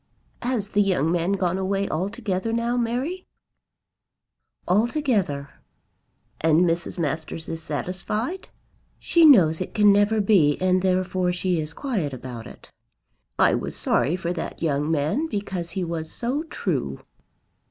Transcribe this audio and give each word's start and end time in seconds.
"Has 0.41 0.69
the 0.69 0.81
young 0.81 1.11
man 1.11 1.33
gone 1.33 1.59
away 1.59 1.87
altogether 1.87 2.51
now, 2.51 2.75
Mary?" 2.75 3.27
"Altogether." 4.67 5.51
"And 6.41 6.61
Mrs. 6.61 6.97
Masters 6.97 7.47
is 7.47 7.61
satisfied?" 7.61 8.49
"She 8.97 9.25
knows 9.27 9.61
it 9.61 9.75
can 9.75 9.93
never 9.93 10.19
be, 10.19 10.57
and 10.59 10.81
therefore 10.81 11.31
she 11.31 11.59
is 11.59 11.73
quiet 11.73 12.13
about 12.13 12.47
it." 12.47 12.71
"I 13.37 13.53
was 13.53 13.75
sorry 13.75 14.15
for 14.15 14.33
that 14.33 14.63
young 14.63 14.89
man, 14.89 15.27
because 15.27 15.69
he 15.69 15.83
was 15.83 16.11
so 16.11 16.41
true." 16.45 17.01